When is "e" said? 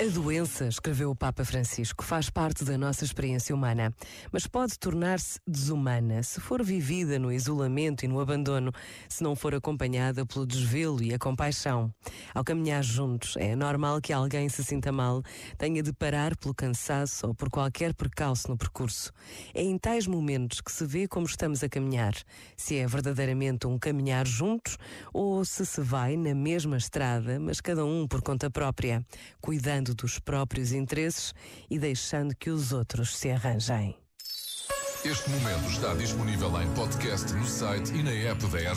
8.02-8.08, 11.02-11.12, 31.68-31.78, 37.94-38.02